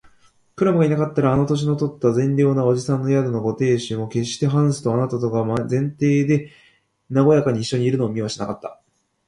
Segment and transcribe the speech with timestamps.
[0.55, 5.95] クラムがいなかったら、あの年とった善良な伯父さんの宿のご亭主も、けっしてハンスとあなたとが前庭
[6.27, 6.49] で
[7.11, 8.81] なごやかにいっしょにいるのを見はしなかった